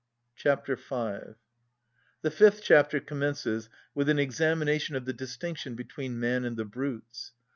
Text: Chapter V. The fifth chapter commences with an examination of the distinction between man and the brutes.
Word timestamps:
Chapter 0.35 0.75
V. 0.75 1.35
The 2.23 2.31
fifth 2.31 2.63
chapter 2.63 2.99
commences 2.99 3.69
with 3.93 4.09
an 4.09 4.17
examination 4.17 4.95
of 4.95 5.05
the 5.05 5.13
distinction 5.13 5.75
between 5.75 6.19
man 6.19 6.43
and 6.43 6.57
the 6.57 6.65
brutes. 6.65 7.33